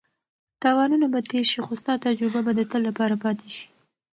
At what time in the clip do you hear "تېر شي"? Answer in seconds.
1.29-1.59